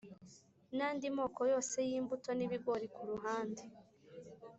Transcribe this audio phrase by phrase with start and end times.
[0.75, 3.63] n’andi moko yose y’imbuto, n’ibigori ku ruhande.